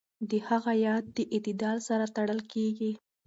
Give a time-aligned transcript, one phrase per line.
[0.29, 2.91] د هغه ياد د اعتدال سره تړل کېږي.